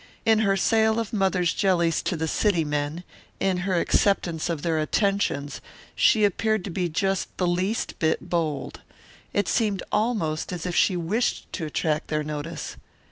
[0.25, 3.03] In her sale of Mother's jellies to the city men,
[3.39, 5.61] in her acceptance of their attentions,
[5.95, 8.81] she appeared to be just the least bit bold.
[9.31, 12.77] It seemed almost as if she wished to attract their notice.